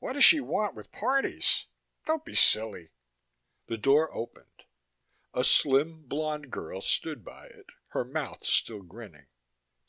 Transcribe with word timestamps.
What 0.00 0.14
does 0.14 0.24
she 0.24 0.40
want 0.40 0.74
with 0.74 0.90
parties? 0.90 1.66
Don't 2.04 2.24
be 2.24 2.34
silly." 2.34 2.90
The 3.68 3.78
door 3.78 4.12
opened. 4.12 4.64
A 5.34 5.44
slim, 5.44 6.04
blonde 6.04 6.50
girl 6.50 6.80
stood 6.80 7.24
by 7.24 7.46
it, 7.46 7.66
her 7.90 8.04
mouth 8.04 8.44
still 8.44 8.82
grinning. 8.82 9.28